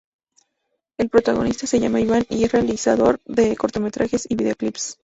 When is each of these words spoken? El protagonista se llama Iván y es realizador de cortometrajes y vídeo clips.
El 0.97 1.09
protagonista 1.11 1.67
se 1.67 1.79
llama 1.79 1.99
Iván 2.01 2.25
y 2.27 2.43
es 2.45 2.51
realizador 2.51 3.21
de 3.25 3.55
cortometrajes 3.55 4.25
y 4.29 4.35
vídeo 4.35 4.55
clips. 4.55 4.97